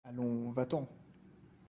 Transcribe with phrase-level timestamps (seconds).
[0.03, 0.89] Allons, va-t'en.